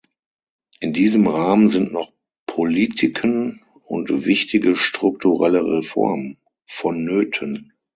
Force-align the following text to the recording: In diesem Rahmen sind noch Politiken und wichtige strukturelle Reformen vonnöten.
In 0.79 0.93
diesem 0.93 1.27
Rahmen 1.27 1.69
sind 1.69 1.93
noch 1.93 2.11
Politiken 2.47 3.61
und 3.85 4.25
wichtige 4.25 4.75
strukturelle 4.75 5.63
Reformen 5.63 6.39
vonnöten. 6.65 7.73